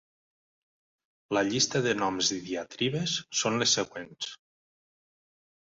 [1.37, 4.35] La llista de noms i diatribes són les següents.